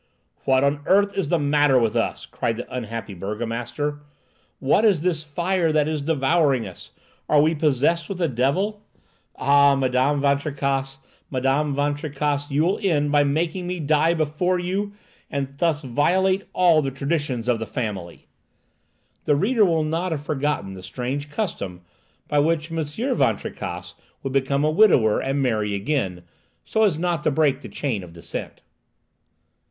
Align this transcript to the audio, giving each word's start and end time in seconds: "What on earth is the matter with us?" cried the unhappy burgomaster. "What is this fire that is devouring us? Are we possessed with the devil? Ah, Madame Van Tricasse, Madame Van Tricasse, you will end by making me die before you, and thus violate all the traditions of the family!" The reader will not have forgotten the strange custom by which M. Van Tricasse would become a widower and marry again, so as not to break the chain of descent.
"What 0.45 0.63
on 0.63 0.79
earth 0.87 1.15
is 1.15 1.27
the 1.27 1.37
matter 1.37 1.77
with 1.77 1.95
us?" 1.95 2.25
cried 2.25 2.57
the 2.57 2.75
unhappy 2.75 3.13
burgomaster. 3.13 4.01
"What 4.57 4.83
is 4.83 5.01
this 5.01 5.23
fire 5.23 5.71
that 5.71 5.87
is 5.87 6.01
devouring 6.01 6.65
us? 6.65 6.89
Are 7.29 7.39
we 7.39 7.53
possessed 7.53 8.09
with 8.09 8.17
the 8.17 8.27
devil? 8.27 8.81
Ah, 9.35 9.75
Madame 9.75 10.19
Van 10.19 10.39
Tricasse, 10.39 10.97
Madame 11.29 11.75
Van 11.75 11.93
Tricasse, 11.93 12.49
you 12.49 12.63
will 12.63 12.79
end 12.81 13.11
by 13.11 13.23
making 13.23 13.67
me 13.67 13.79
die 13.79 14.15
before 14.15 14.57
you, 14.57 14.91
and 15.29 15.55
thus 15.59 15.83
violate 15.83 16.45
all 16.51 16.81
the 16.81 16.89
traditions 16.89 17.47
of 17.47 17.59
the 17.59 17.67
family!" 17.67 18.25
The 19.25 19.35
reader 19.35 19.63
will 19.65 19.83
not 19.83 20.11
have 20.11 20.25
forgotten 20.25 20.73
the 20.73 20.81
strange 20.81 21.29
custom 21.29 21.81
by 22.27 22.39
which 22.39 22.71
M. 22.71 22.83
Van 23.17 23.37
Tricasse 23.37 23.93
would 24.23 24.33
become 24.33 24.63
a 24.65 24.71
widower 24.71 25.19
and 25.21 25.43
marry 25.43 25.75
again, 25.75 26.23
so 26.65 26.81
as 26.81 26.97
not 26.97 27.21
to 27.21 27.29
break 27.29 27.61
the 27.61 27.69
chain 27.69 28.03
of 28.03 28.13
descent. 28.13 28.63